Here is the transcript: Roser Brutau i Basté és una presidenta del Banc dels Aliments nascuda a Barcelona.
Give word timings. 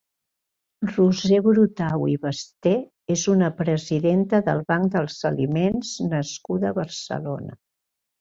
Roser 0.91 1.35
Brutau 1.47 2.05
i 2.13 2.15
Basté 2.23 2.73
és 3.15 3.25
una 3.33 3.49
presidenta 3.59 4.39
del 4.47 4.63
Banc 4.73 4.89
dels 4.95 5.19
Aliments 5.31 5.93
nascuda 6.15 6.73
a 6.73 6.77
Barcelona. 6.79 7.55